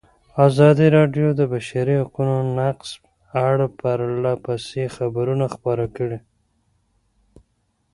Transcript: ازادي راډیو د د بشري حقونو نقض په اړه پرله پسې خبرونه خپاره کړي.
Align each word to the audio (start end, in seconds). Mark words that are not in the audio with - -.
ازادي 0.47 0.87
راډیو 0.97 1.27
د 1.33 1.37
د 1.39 1.41
بشري 1.53 1.95
حقونو 2.03 2.35
نقض 2.59 2.89
په 3.29 3.37
اړه 3.51 3.65
پرله 3.79 4.33
پسې 4.45 4.83
خبرونه 4.95 5.45
خپاره 5.55 5.85
کړي. 5.97 6.19